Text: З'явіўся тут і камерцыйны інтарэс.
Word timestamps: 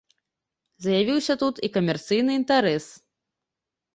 З'явіўся 0.85 1.35
тут 1.41 1.55
і 1.67 1.69
камерцыйны 1.75 2.31
інтарэс. 2.39 2.85